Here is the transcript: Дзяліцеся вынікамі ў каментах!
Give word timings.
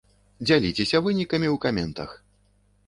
Дзяліцеся 0.49 1.03
вынікамі 1.09 1.47
ў 1.55 1.63
каментах! 1.69 2.09